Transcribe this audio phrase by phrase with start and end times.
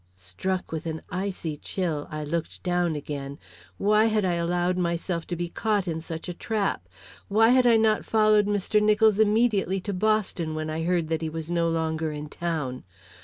[0.15, 3.37] Struck with an icy chill, I looked down again.
[3.77, 6.89] Why had I allowed myself to be caught in such a trap?
[7.27, 8.81] Why had I not followed Mr.
[8.81, 12.83] Nicholls immediately to Boston when I heard that he was no longer in town?